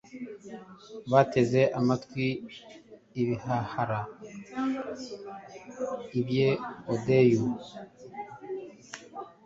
[1.11, 2.25] bateze amatwi
[3.21, 4.01] ibihahara,
[6.07, 6.47] uibye
[6.93, 7.47] Odyeu,